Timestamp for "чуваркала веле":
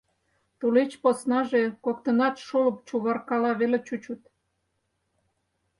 2.87-3.79